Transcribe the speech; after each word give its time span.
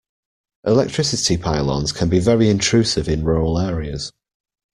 Electricity 0.65 1.37
pylons 1.37 1.91
can 1.91 2.09
be 2.09 2.17
very 2.17 2.49
intrusive 2.49 3.07
in 3.07 3.23
rural 3.23 3.59
areas 3.59 4.11